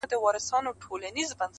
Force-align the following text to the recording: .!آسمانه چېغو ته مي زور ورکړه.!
.!آسمانه 0.03 0.71
چېغو 0.81 0.97
ته 1.03 1.09
مي 1.15 1.23
زور 1.27 1.31
ورکړه.! 1.37 1.47